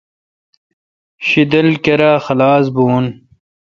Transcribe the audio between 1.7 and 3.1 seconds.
کیرا خلاس بھون۔